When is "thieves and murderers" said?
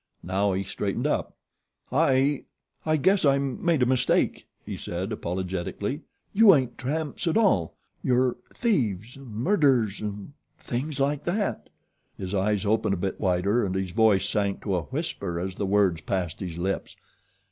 8.51-10.01